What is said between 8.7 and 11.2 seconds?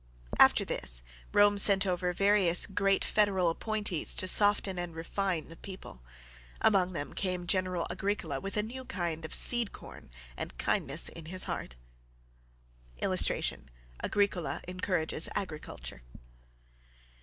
kind of seed corn and kindness